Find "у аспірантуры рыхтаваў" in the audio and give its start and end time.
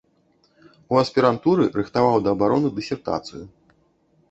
0.93-2.17